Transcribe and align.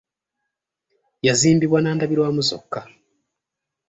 Yazimbibwa 1.25 1.79
na 1.81 1.91
ndabirwamu 1.95 2.41
zokka. 2.49 2.81